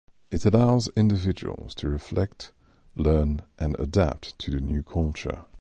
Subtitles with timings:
[0.31, 2.51] It allows individuals to reflect,
[2.95, 5.45] learn, and adapt to the new culture.